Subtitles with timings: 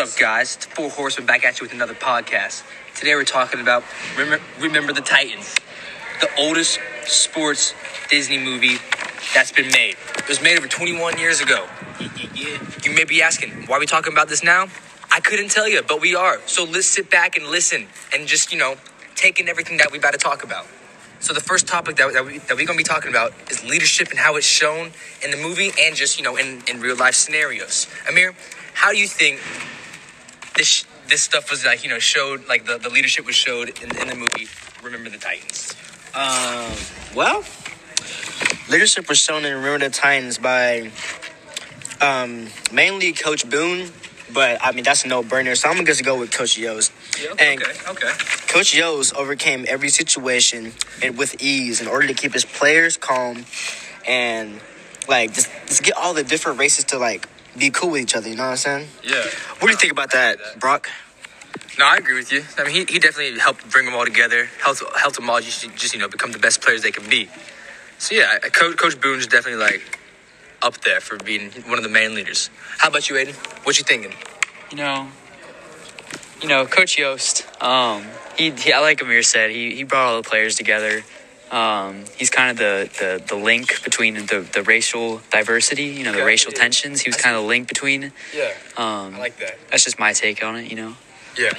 [0.00, 0.56] up, guys?
[0.56, 2.62] It's Four Horsemen back at you with another podcast.
[2.96, 3.84] Today we're talking about
[4.16, 5.54] Remember, Remember the Titans,
[6.22, 7.74] the oldest sports
[8.08, 8.76] Disney movie
[9.34, 9.96] that's been made.
[10.16, 11.66] It was made over 21 years ago.
[12.82, 14.68] You may be asking, why are we talking about this now?
[15.12, 16.40] I couldn't tell you, but we are.
[16.46, 18.76] So let's sit back and listen and just, you know,
[19.16, 20.66] take in everything that we're about to talk about.
[21.18, 23.62] So the first topic that, that, we, that we're going to be talking about is
[23.64, 24.92] leadership and how it's shown
[25.22, 27.86] in the movie and just, you know, in, in real life scenarios.
[28.08, 28.34] Amir,
[28.72, 29.40] how do you think
[30.60, 33.96] this this stuff was like, you know, showed, like the, the leadership was showed in,
[33.96, 34.46] in the movie
[34.82, 35.74] Remember the Titans?
[36.14, 37.42] Um, well,
[38.68, 40.90] leadership was shown in Remember the Titans by
[42.02, 43.90] um, mainly Coach Boone,
[44.34, 45.56] but I mean that's a no-brainer.
[45.56, 46.92] So I'm gonna just go with Coach Yoast.
[47.40, 48.12] And okay, okay.
[48.48, 50.72] Coach Yoast overcame every situation
[51.16, 53.46] with ease in order to keep his players calm
[54.06, 54.60] and
[55.08, 58.28] like just, just get all the different races to like be cool with each other.
[58.28, 58.88] You know what I'm saying?
[59.02, 59.22] Yeah.
[59.58, 60.88] What do you think about that, Brock?
[61.78, 62.42] No, I agree with you.
[62.58, 65.62] I mean, he, he definitely helped bring them all together, helped helped them all just,
[65.76, 67.28] just you know become the best players they can be.
[67.98, 69.98] So yeah, Coach Coach Boone's definitely like
[70.62, 72.50] up there for being one of the main leaders.
[72.78, 73.34] How about you, Aiden?
[73.64, 74.12] What you thinking?
[74.70, 75.08] You know,
[76.42, 77.62] you know, Coach Yoast.
[77.62, 78.04] Um,
[78.36, 81.02] he, he, I like Amir said, he he brought all the players together.
[81.50, 86.12] Um, he's kind of the, the, the link between the, the racial diversity, you know,
[86.12, 86.60] the racial yeah.
[86.60, 87.00] tensions.
[87.00, 88.12] He was I kind of the link between.
[88.34, 89.58] Yeah, Um, I like that.
[89.70, 90.94] that's just my take on it, you know.
[91.36, 91.50] Yeah.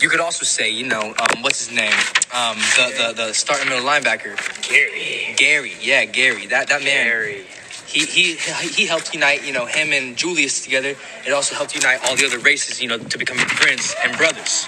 [0.00, 1.92] You could also say, you know, um, what's his name?
[2.34, 4.34] Um, the, the the starting middle linebacker,
[4.68, 5.34] Gary.
[5.36, 6.46] Gary, yeah, Gary.
[6.46, 7.06] That that man.
[7.06, 7.44] Gary.
[7.86, 10.94] He, he he helped unite you know him and Julius together.
[11.26, 14.66] It also helped unite all the other races you know to become friends and brothers.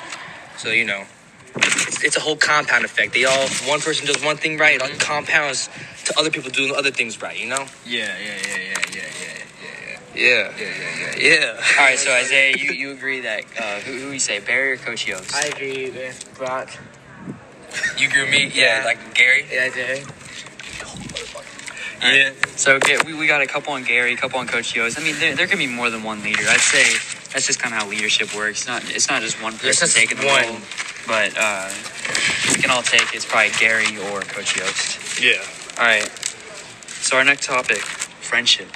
[0.58, 1.04] So you know,
[1.94, 3.12] it's, it's a whole compound effect.
[3.14, 5.68] They all one person does one thing right, it all compounds
[6.06, 7.38] to other people doing other things right.
[7.38, 7.64] You know?
[7.86, 10.52] Yeah, yeah, yeah, yeah, yeah, yeah, Yeah.
[10.56, 11.16] yeah, yeah, yeah.
[11.16, 11.78] Yeah.
[11.78, 14.76] All right, so Isaiah, you, you agree that uh, who, who you say, Barry or
[14.76, 15.34] Coach Yoast?
[15.34, 16.70] I agree with Brock.
[17.98, 18.50] You agree with me?
[18.54, 18.84] Yeah, Yeah.
[18.84, 19.46] like Gary.
[19.50, 20.04] Yeah, I do.
[22.02, 22.32] Yeah.
[22.56, 24.98] So get, we, we got a couple on Gary, a couple on Coach Yoast.
[25.00, 26.42] I mean, there, there can be more than one leader.
[26.48, 26.84] I'd say
[27.32, 28.60] that's just kind of how leadership works.
[28.60, 30.44] It's not it's not just one person just taking the one.
[30.44, 30.56] role,
[31.06, 31.70] but uh,
[32.54, 35.20] we can all take it's probably Gary or Coach Yoast.
[35.22, 35.42] Yeah.
[35.80, 36.08] All right.
[36.88, 38.68] So our next topic, friendship.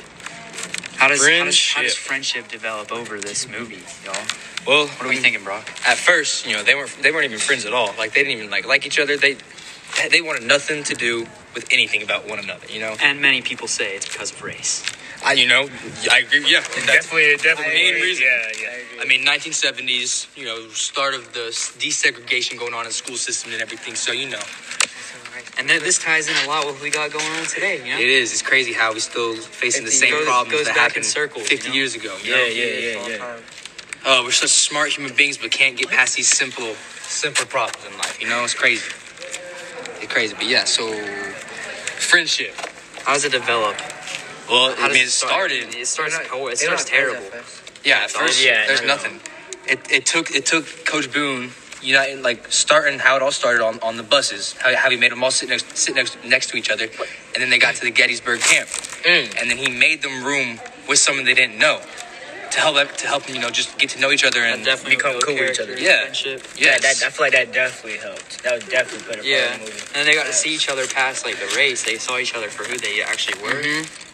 [0.97, 1.97] How does, how does how does Friendship.
[2.44, 4.15] friendship develop over this movie, y'all?
[4.66, 5.59] Well, What are we thinking, bro?
[5.87, 7.94] at first, you know, they weren't they weren't even friends at all.
[7.97, 9.16] Like they didn't even like like each other.
[9.16, 9.37] They
[10.10, 12.66] they wanted nothing to do with anything about one another.
[12.69, 14.84] You know, And many people say it's because of race.
[15.25, 15.69] I you know
[16.11, 16.45] I agree.
[16.51, 17.65] Yeah, that's Definitely, definitely.
[17.65, 18.25] the main reason.
[18.25, 19.03] Yeah, yeah.
[19.03, 23.53] I mean, 1970s, you know, start of the desegregation going on in the school system
[23.53, 23.95] and everything.
[23.95, 24.41] So you know,
[25.59, 27.93] And then this ties in a lot with what we got going on today, you
[27.95, 27.99] know?
[28.01, 28.33] it is.
[28.33, 31.07] It's crazy how we still facing the same goes- problems goes that back in happened
[31.07, 31.75] circles, 50 you know?
[31.78, 32.17] years ago.
[32.23, 32.45] You Yeah, know?
[32.47, 33.37] yeah, yeah, yeah.
[34.07, 37.97] Oh, we're such smart human beings, but can't get past these simple, simple problems in
[37.99, 38.21] life.
[38.21, 38.87] You know, it's crazy.
[40.01, 40.65] It's crazy, but yeah.
[40.65, 40.87] So,
[41.99, 42.55] friendship.
[43.05, 43.77] How does it develop?
[44.50, 45.75] Well, How I does mean, it started.
[45.75, 46.19] It starts.
[46.32, 47.22] Oh, it starts terrible.
[47.84, 48.94] Yeah, at first, yeah, there's no, no.
[48.94, 49.20] nothing.
[49.66, 51.50] It, it took it took Coach Boone,
[51.82, 54.54] you know, and, like starting how it all started on, on the buses.
[54.54, 57.38] How, how he made them all sit next sit next next to each other, and
[57.42, 59.41] then they got to the Gettysburg camp, Mm.
[59.41, 61.80] and then he made them room with someone they didn't know
[62.50, 64.65] to help them to help them, you know, just get to know each other and
[64.65, 65.76] Definitely become build cool with each other.
[65.76, 66.00] character, Yeah.
[66.00, 66.42] friendship.
[66.56, 66.80] Yes.
[67.00, 68.42] That, I feel like that definitely helped.
[68.42, 69.78] That would definitely put a part Yeah, in the movie.
[69.80, 71.84] and then they got to see each other past like the race.
[71.84, 73.84] They saw each other for who they actually were, Mhm.
[73.84, 74.08] and I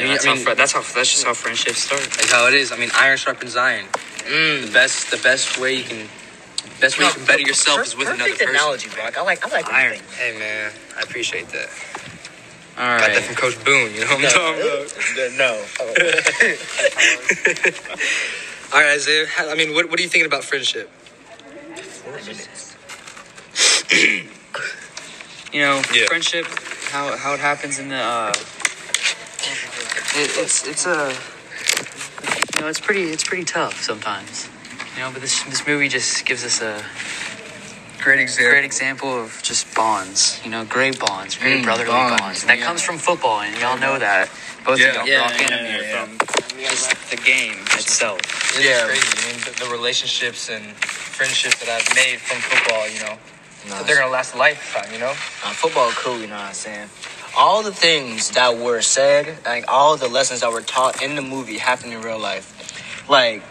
[0.00, 2.00] you know, mean- that's, I how mean- fri- that's how that's just how friendships start.
[2.02, 2.70] That's how it is.
[2.72, 3.86] I mean, iron sharpens iron.
[4.26, 4.66] Mm.
[4.66, 6.08] The best the best way you can
[6.80, 8.48] best way you can better yourself is with another person.
[8.50, 9.16] analogy, Brock.
[9.16, 9.44] I like.
[9.46, 10.00] I like Iron.
[10.18, 11.68] Hey man, I appreciate that.
[12.78, 13.00] All right.
[13.00, 13.94] Got that from Coach Boone.
[13.94, 14.92] You know what I'm talking about.
[15.38, 15.64] No.
[18.72, 19.26] All right, Isaiah.
[19.38, 20.90] I mean, what, what are you thinking about friendship?
[25.52, 26.06] you know, Yeah.
[26.06, 26.46] friendship.
[26.90, 27.96] How how it happens in the.
[27.96, 28.32] Uh,
[30.16, 31.14] it, it's it's a.
[32.56, 34.48] You know, it's pretty it's pretty tough sometimes.
[34.96, 36.82] You know, but this this movie just gives us a
[38.02, 38.52] Great example.
[38.52, 40.40] great example of just bonds.
[40.44, 42.44] You know, great bonds, great Mm, brotherly bonds, bonds.
[42.44, 42.64] That yeah.
[42.66, 44.30] comes from football, and y'all know that.
[44.64, 44.88] Both Yeah.
[44.88, 46.04] of y'all, Yeah, Brock and yeah, Amir, yeah.
[46.04, 46.18] from
[47.10, 48.20] the game itself.
[48.60, 49.02] Yeah, crazy.
[49.18, 53.16] I mean, the, the relationships and friendships that I've made from football, you know,
[53.68, 54.92] Nah, they're gonna last a lifetime.
[54.92, 55.10] You know.
[55.10, 56.88] uh, football cool, you know what I'm saying?
[57.36, 61.22] All the things that were said, like all the lessons that were taught in the
[61.22, 62.52] movie happened in real life.
[63.08, 63.42] Like,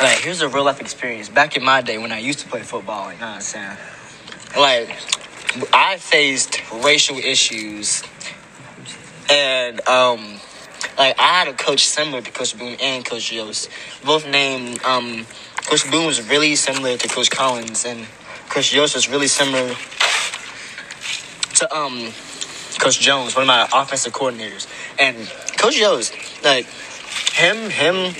[0.00, 1.28] like here's a real life experience.
[1.28, 3.76] Back in my day when I used to play football, you know what I'm saying?
[4.56, 4.90] Like,
[5.72, 8.02] I faced racial issues,
[9.30, 10.40] and um,
[10.96, 13.68] like I had a coach similar to Coach Boone and Coach Yoast.
[14.04, 15.26] Both named um,
[15.66, 18.06] Coach Boone was really similar to Coach Collins, and
[18.54, 19.74] Coach Yoast is really similar
[21.56, 22.12] to um,
[22.78, 24.68] Coach Jones, one of my offensive coordinators.
[24.96, 25.16] And
[25.58, 26.14] Coach Yoast,
[26.44, 26.66] like
[27.34, 28.14] him, him,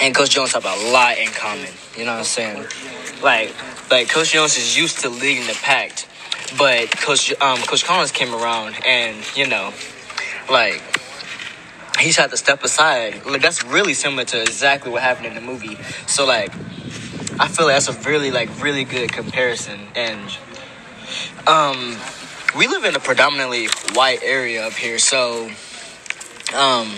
[0.00, 1.68] and Coach Jones have a lot in common.
[1.94, 2.66] You know what I'm saying?
[3.22, 3.54] Like,
[3.90, 6.06] like Coach Jones is used to leading the pack,
[6.56, 9.74] but Coach um, Coach Collins came around, and you know,
[10.50, 10.80] like
[11.98, 13.26] he's had to step aside.
[13.26, 15.76] Like that's really similar to exactly what happened in the movie.
[16.06, 16.50] So like,
[17.40, 20.20] I feel like that's a really like really good comparison, and
[21.46, 21.96] um,
[22.54, 25.50] we live in a predominantly white area up here, so
[26.54, 26.92] um,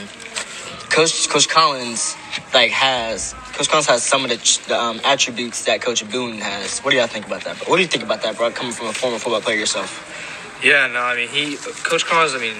[0.90, 2.16] Coach Coach Collins
[2.52, 6.80] like has Coach Collins has some of the, the um, attributes that Coach Boone has.
[6.80, 7.68] What do y'all think about that?
[7.68, 8.50] What do you think about that, bro?
[8.50, 10.58] Coming from a former football player yourself.
[10.64, 12.34] Yeah, no, I mean he, Coach Collins.
[12.34, 12.56] I mean,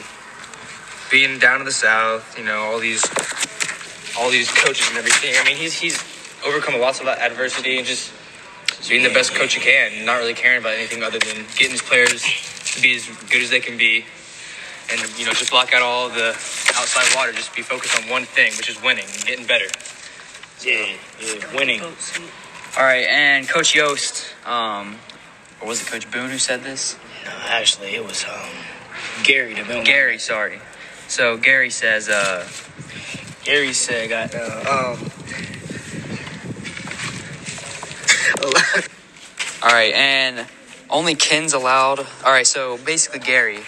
[1.11, 3.05] being down in the South, you know, all these,
[4.17, 5.35] all these coaches and everything.
[5.37, 5.99] I mean, he's he's
[6.45, 8.13] overcome a lots of adversity and just
[8.89, 11.83] being the best coach you can, not really caring about anything other than getting his
[11.83, 12.23] players
[12.75, 14.05] to be as good as they can be,
[14.91, 16.29] and you know, just block out all the
[16.75, 17.33] outside water.
[17.33, 19.67] Just be focused on one thing, which is winning, and getting better.
[20.65, 21.81] Yeah, yeah, winning.
[21.83, 24.97] All right, and Coach Yoast, um,
[25.61, 26.97] or was it Coach Boone who said this?
[27.25, 28.49] No, actually, it was um
[29.23, 29.85] Gary the Bill.
[29.85, 30.61] Gary, sorry.
[31.09, 32.49] So Gary says, uh,
[33.45, 35.11] Gary said, "Got uh, um."
[38.43, 40.47] All right, and
[40.91, 42.01] only kins allowed.
[42.25, 43.61] All right, so basically Gary,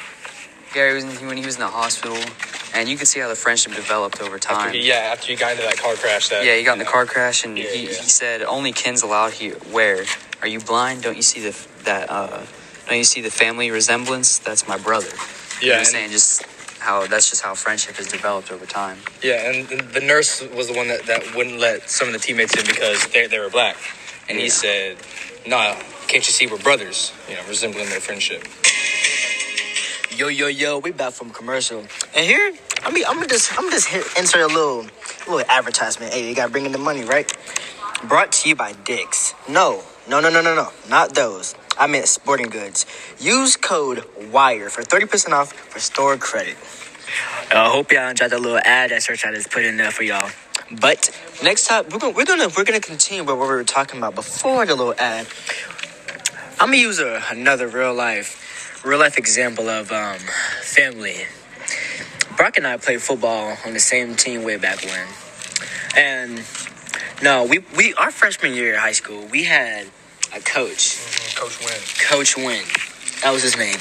[0.72, 2.18] Gary was in, when he was in the hospital,
[2.74, 4.72] and you can see how the friendship developed over After time.
[4.74, 6.84] he, yeah, after you got into that car crash, that Yeah, he got in the
[6.84, 7.88] car crash, and Yeah, he, yeah.
[7.88, 10.04] he said, "Only kins allowed here." Where
[10.42, 11.02] are you blind?
[11.02, 12.10] Don't you see the that?
[12.10, 12.42] Uh,
[12.88, 14.38] don't you see the family resemblance?
[14.38, 15.08] That's my brother.
[15.62, 16.44] Yeah, and- saying just
[16.80, 18.98] how that's just how friendship has developed over time.
[19.22, 22.18] Yeah, and the- the nurse was the one that, that wouldn't let some of the
[22.20, 23.76] teammates in because they, they were black.
[24.28, 24.96] And he said,
[25.46, 25.74] Nah,
[26.08, 27.12] can't you see we're brothers?
[27.28, 28.42] You know, resembling their friendship.
[30.16, 31.80] Yo, yo, yo, we back from commercial.
[32.14, 32.52] And here,
[32.84, 34.86] I mean, I'm gonna just, I'm just hit, insert a little,
[35.26, 36.12] little advertisement.
[36.12, 37.30] Hey, you gotta bring in the money, right?
[38.08, 39.34] Brought to you by Dick's.
[39.48, 41.54] No, no, no, no, no, no, not those.
[41.78, 42.86] I meant sporting goods.
[43.18, 46.56] Use code WIRE for 30% off for store credit.
[47.50, 50.02] I hope y'all enjoyed the little ad that Search I just put in there for
[50.04, 50.30] y'all.
[50.80, 51.10] But
[51.42, 54.14] next time we're gonna we're gonna we're gonna continue with what we were talking about
[54.14, 55.26] before the little ad.
[56.60, 60.18] I'm gonna use a, another real life real life example of um,
[60.62, 61.26] family.
[62.36, 65.06] Brock and I played football on the same team way back when,
[65.96, 66.42] and
[67.22, 69.86] no, we we our freshman year of high school we had
[70.34, 70.98] a coach,
[71.36, 71.80] Coach Win.
[72.08, 72.64] Coach Win.
[73.22, 73.78] That was his name.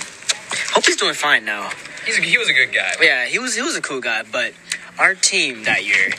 [0.71, 1.71] Hope he's doing fine now.
[2.05, 2.93] He's a, he was a good guy.
[3.01, 4.53] Yeah, he was he was a cool guy, but
[4.99, 6.11] our team that year,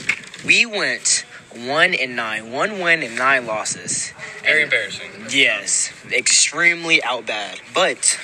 [0.45, 1.25] we went
[1.55, 4.13] one and nine, one win and nine losses.
[4.43, 5.11] Very embarrassing.
[5.31, 7.61] Yes, extremely out bad.
[7.73, 8.19] But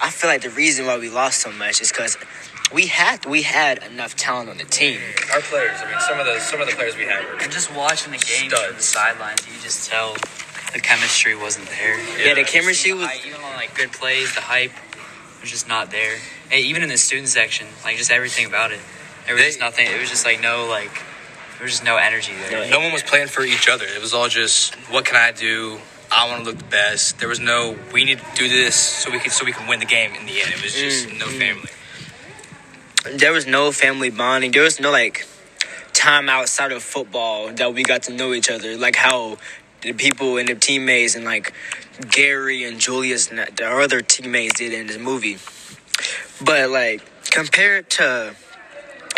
[0.00, 2.16] I feel like the reason why we lost so much is because
[2.72, 5.00] we had we had enough talent on the team.
[5.32, 7.50] Our players, I mean, some of the some of the players we had were And
[7.52, 10.14] just watching the game from the sidelines, you just tell
[10.72, 11.98] the chemistry wasn't there.
[12.18, 12.46] Yeah, the Yeah.
[12.46, 13.06] chemistry The was.
[13.06, 14.72] hype, even on like good plays, the hype
[15.40, 16.18] was just not there.
[16.50, 18.80] Hey, even in the student section, like just everything about it,
[19.26, 19.86] there was They- just nothing.
[19.86, 20.90] It was just like no like,
[21.58, 22.68] there was just no energy there.
[22.70, 23.84] no one was playing for each other.
[23.86, 25.78] It was all just, what can I do?
[26.10, 27.18] I want to look the best.
[27.18, 29.80] There was no, we need to do this so we can so we can win
[29.80, 30.52] the game in the end.
[30.52, 31.70] It was just Mm, no family.
[33.18, 34.52] There was no family bonding.
[34.52, 35.26] There was no like
[35.92, 38.76] time outside of football that we got to know each other.
[38.76, 39.38] Like how
[39.80, 41.52] the people and the teammates and like
[42.10, 45.38] Gary and Julius and the other teammates did in this movie.
[46.44, 48.34] But like compared to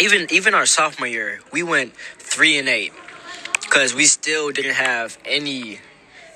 [0.00, 1.92] even even our sophomore year, we went
[2.36, 2.92] three and eight
[3.62, 5.80] because we still didn't have any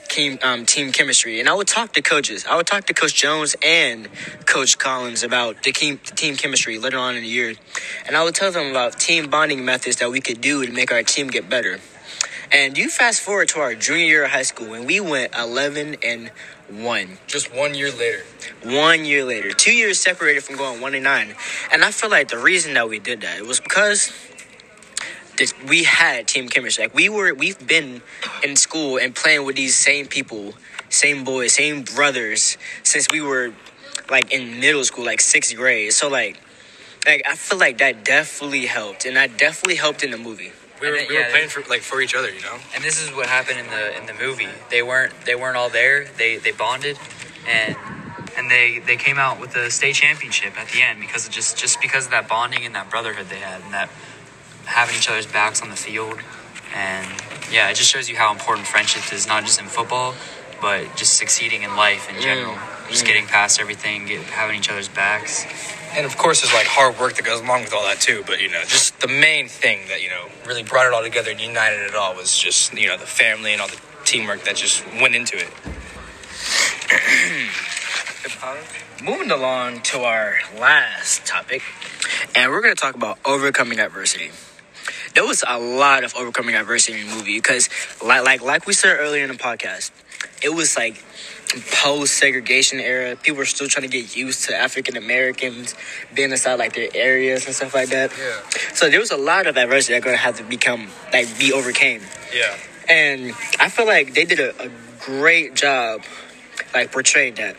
[0.09, 1.41] team um, team chemistry.
[1.41, 2.47] And I would talk to coaches.
[2.49, 4.09] I would talk to Coach Jones and
[4.47, 7.53] Coach Collins about the team the team chemistry later on in the year,
[8.07, 10.91] and I would tell them about team bonding methods that we could do to make
[10.91, 11.81] our team get better.
[12.51, 15.97] And you fast forward to our junior year of high school, and we went eleven
[16.03, 16.31] and
[16.71, 17.19] one.
[17.27, 18.25] Just one year later.
[18.65, 21.35] One year later, two years separated from going one and nine,
[21.71, 24.11] and I feel like the reason that we did that it was because
[25.41, 26.85] this, we had team chemistry.
[26.85, 28.03] Like we were, we've been
[28.45, 30.55] in school and playing with these same people,
[30.91, 33.53] same boys, same brothers since we were
[34.11, 35.93] like in middle school, like sixth grade.
[35.93, 36.39] So like,
[37.07, 40.53] like I feel like that definitely helped, and that definitely helped in the movie.
[40.81, 42.59] We were, And then- we were yeah, playing for like for each other, you know.
[42.75, 44.49] And this is what happened in the in the movie.
[44.71, 46.05] They weren't they weren't all there.
[46.19, 46.99] They they bonded,
[47.49, 51.27] and and and they they came out with the state championship at the end because
[51.27, 53.89] of just just because of that bonding and that brotherhood they had and that
[54.71, 56.19] having each other's backs on the field.
[56.75, 57.07] And
[57.51, 60.15] yeah, it just shows you how important friendship is, not just in football,
[60.63, 62.57] but just succeeding in life in mm, general.
[62.89, 63.09] Just mm.
[63.09, 65.45] getting past everything, get, having each other's backs.
[65.97, 68.23] And of course, there's like hard work that goes along with all that too.
[68.25, 71.33] But you know, just the main thing that you know really brought it all together
[71.33, 74.55] and united it all was just you know the family and all the teamwork that
[74.55, 75.51] just went into it.
[79.03, 81.63] Moving along to our last topic,
[82.37, 84.31] and we're going to talk about overcoming adversity.
[85.15, 87.69] There was a lot of overcoming adversity in the movie because,
[88.05, 89.91] like, like, like we said earlier in the podcast,
[90.43, 91.03] it was like
[91.73, 93.17] post segregation era.
[93.17, 95.75] People were still trying to get used to African Americans
[96.15, 98.13] being inside like their areas and stuff like that.
[98.17, 98.41] Yeah.
[98.75, 101.53] So there was a lot of adversity that going to have to become like be
[101.53, 102.03] overcame.
[102.35, 102.57] Yeah.
[102.89, 106.03] And I feel like they did a, a great job,
[106.75, 107.57] like portraying that.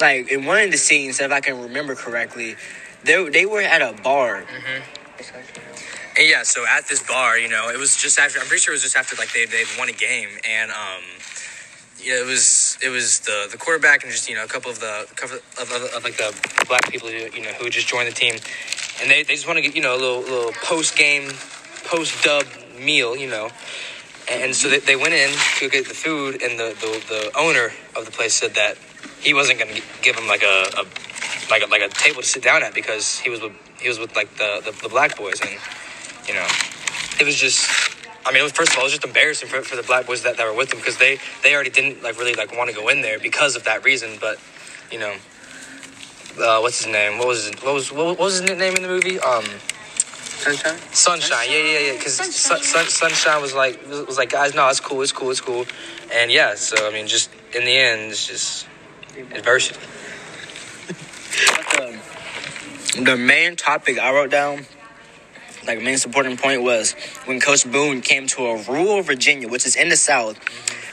[0.00, 2.56] Like in one of the scenes, if I can remember correctly,
[3.04, 4.42] they they were at a bar.
[4.42, 5.75] Mm-hmm.
[6.18, 8.38] And yeah, so at this bar, you know, it was just after.
[8.38, 11.02] I'm pretty sure it was just after like they they won a game, and um,
[12.12, 14.80] know, it was it was the the quarterback and just you know a couple of
[14.80, 16.34] the couple of, of, of like the
[16.66, 18.34] black people who you know who just joined the team,
[19.00, 21.30] and they, they just want to get you know a little little post game,
[21.84, 22.44] post dub
[22.78, 23.50] meal, you know.
[24.28, 27.70] And so they, they went in to get the food, and the, the, the owner
[27.94, 28.76] of the place said that
[29.20, 30.84] he wasn't going to give him like a, a
[31.48, 34.00] like a, like a table to sit down at because he was with he was
[34.00, 35.50] with like the, the, the black boys, and
[36.28, 36.46] you know,
[37.20, 37.68] it was just.
[38.24, 40.06] I mean, it was first of all, it was just embarrassing for, for the black
[40.06, 42.68] boys that, that were with them because they they already didn't like really like want
[42.70, 44.18] to go in there because of that reason.
[44.20, 44.38] But
[44.90, 45.14] you know,
[46.40, 47.18] uh, what's his name?
[47.18, 49.20] What was his, what was what was his name in the movie?
[49.20, 49.44] Um,
[50.36, 50.78] Sunshine.
[50.92, 51.46] Sunshine.
[51.50, 51.92] Yeah, yeah, yeah.
[51.92, 55.40] Because sun, sun, Sunshine was like was like guys, no, it's cool, it's cool, it's
[55.40, 55.66] cool.
[56.12, 58.66] And yeah, so I mean, just in the end, it's just
[59.32, 59.80] adversity.
[61.72, 62.00] The,
[63.02, 64.66] the main topic I wrote down,
[65.66, 66.92] like main supporting point was
[67.24, 70.38] when Coach Boone came to a rural Virginia, which is in the South,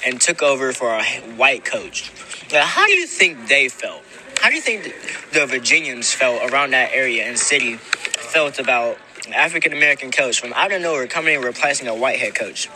[0.05, 1.03] and took over for a
[1.35, 2.11] white coach.
[2.51, 4.01] Now, how do you think they felt?
[4.41, 4.93] How do you think
[5.31, 10.51] the Virginians felt around that area and city felt about an African American coach from
[10.53, 12.69] out of nowhere coming and replacing a white head coach?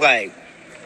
[0.00, 0.32] Like,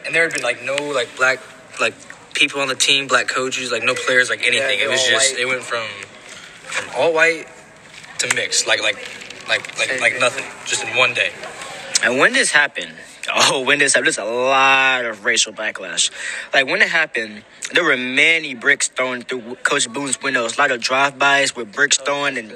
[0.05, 1.39] And there had been like no like black
[1.79, 1.95] like
[2.33, 4.79] people on the team, black coaches, like no players, like anything.
[4.79, 5.39] they're it was just white.
[5.39, 5.87] it went from
[6.61, 7.47] from all white
[8.19, 8.97] to mixed, like like
[9.57, 11.31] like like like nothing, just in one day.
[12.03, 12.91] And when this happened,
[13.33, 16.11] oh, when this happened, there's a lot of racial backlash.
[16.53, 17.43] Like when it happened,
[17.73, 20.57] there were many bricks thrown through Coach Boone's windows.
[20.57, 22.53] A lot of drive-bys with bricks oh, thrown, and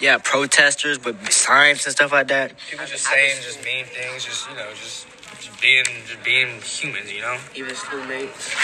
[0.00, 2.52] yeah, protesters with signs and stuff like that.
[2.70, 5.06] People just saying just mean things, just you know, just,
[5.40, 7.38] just being just being humans, you know.
[7.54, 8.54] Even schoolmates,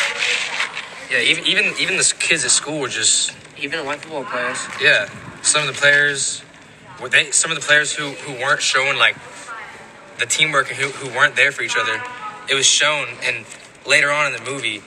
[1.11, 4.59] Yeah, even even even the kids at school were just even the white football players.
[4.83, 5.09] yeah.
[5.43, 6.43] Some of the players
[7.01, 9.17] were they some of the players who who weren't showing like
[10.19, 12.01] the teamwork and who who weren't there for each other.
[12.49, 13.45] It was shown, and
[13.87, 14.83] later on in the movie,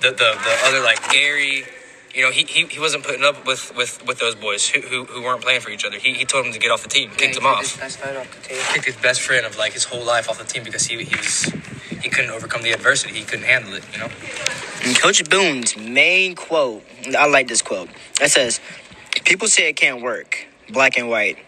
[0.00, 1.64] the the, the other like Gary.
[2.12, 5.04] You know, he, he, he wasn't putting up with, with, with those boys who, who,
[5.04, 5.96] who weren't playing for each other.
[5.96, 7.78] He, he told them to get off the team, kicked them off.
[7.78, 8.58] Best friend off the team.
[8.72, 11.14] kicked his best friend of like his whole life off the team because he, he
[11.14, 11.52] was
[12.02, 13.14] he couldn't overcome the adversity.
[13.14, 13.84] He couldn't handle it.
[13.92, 14.08] You know.
[14.82, 16.82] And Coach Boone's main quote,
[17.16, 17.88] I like this quote.
[18.20, 18.60] It says,
[19.24, 21.38] People say it can't work, black and white.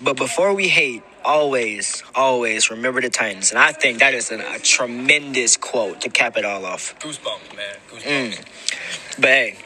[0.00, 3.50] But before we hate, always, always remember the Titans.
[3.50, 6.98] And I think that is an, a tremendous quote to cap it all off.
[7.00, 7.76] Goosebumps, man.
[7.90, 8.36] Goosebumps.
[8.36, 9.20] Mm.
[9.20, 9.58] But hey,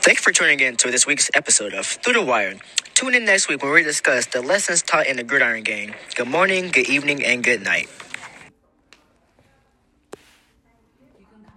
[0.00, 2.54] thank you for tuning in to this week's episode of Through the Wire.
[2.94, 5.94] Tune in next week when we discuss the lessons taught in the Gridiron Game.
[6.14, 7.90] Good morning, good evening, and good night.